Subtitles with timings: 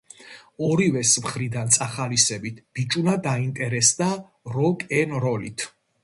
[0.67, 4.07] ორივეს მხრიდან წახალისებით, ბიჭუნა დაინტერესდა
[4.55, 5.67] როკ-ენ-როლით.